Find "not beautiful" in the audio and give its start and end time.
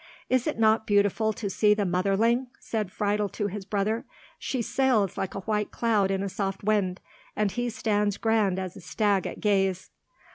0.57-1.31